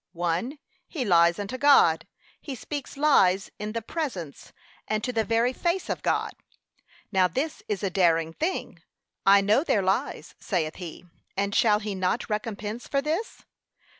[0.13, 0.57] 1.
[0.87, 2.07] He lies unto God:
[2.41, 4.51] he speaks lies in the presence,
[4.87, 6.31] and to the very face of God.
[7.11, 8.81] Now this is a daring thing:
[9.27, 11.05] I know their lies, saith he;
[11.37, 13.45] and shall he not recompense for this?